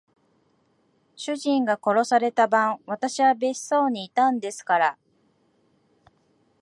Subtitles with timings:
[1.15, 4.97] 主人が殺された晩、私は別荘にいたんですから。